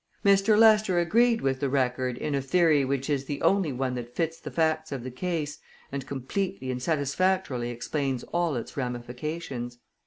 [0.25, 0.57] Mr.
[0.57, 4.39] Lester agreed with the Record in a theory which is the only one that fits
[4.39, 5.59] the facts of the case,
[5.91, 9.77] and completely and satisfactorily explains all its ramifications.